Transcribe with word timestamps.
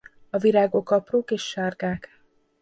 A 0.29 0.37
virágok 0.37 0.91
aprók 0.91 1.31
és 1.31 1.41
sárgák. 1.41 2.21